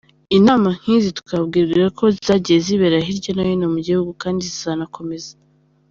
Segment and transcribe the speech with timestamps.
[0.37, 5.31] Inama nk’izi twababwirako zagiye zibera hirya no hino mu gihugu kandi zizanakomeza.